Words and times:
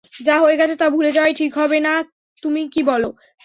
যা 0.19 0.35
হয়ে 0.43 0.59
গেছে 0.59 0.75
তা 0.75 0.87
ভুলে 0.89 1.11
যাওয়াই 1.11 1.33
কি 1.33 1.39
ঠিক 1.41 1.51
হবে 1.55 1.77
না, 1.79 1.93
তুমি 2.43 2.61
কী 2.73 2.81
বল? 2.83 3.03